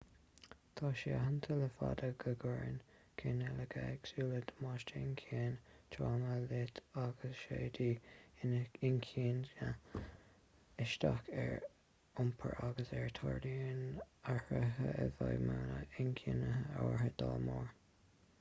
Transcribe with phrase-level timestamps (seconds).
[0.79, 2.77] tá sé aitheanta le fada go gcuireann
[3.21, 5.51] cineálacha éagsúla damáiste inchinne
[5.95, 8.57] tráma loit agus siadaí
[8.89, 9.69] inchinne
[10.87, 11.53] isteach ar
[12.23, 13.85] iompar agus tarlaíonn
[14.37, 16.55] athraithe i bhfeidhmeanna inchinne
[16.85, 17.71] áirithe dá mbarr